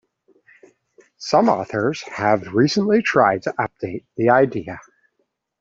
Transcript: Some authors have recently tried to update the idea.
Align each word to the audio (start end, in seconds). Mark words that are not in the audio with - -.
Some 1.19 1.47
authors 1.47 2.01
have 2.11 2.55
recently 2.55 3.03
tried 3.03 3.43
to 3.43 3.51
update 3.51 4.03
the 4.17 4.31
idea. 4.31 4.79